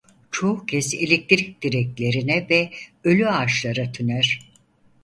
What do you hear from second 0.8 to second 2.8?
elektrik direklerine ve